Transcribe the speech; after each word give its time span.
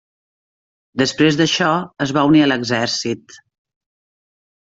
Després 1.01 1.37
d'això 1.41 1.67
es 2.07 2.15
va 2.19 2.23
unir 2.31 2.41
a 2.45 2.49
l'exèrcit. 2.49 3.37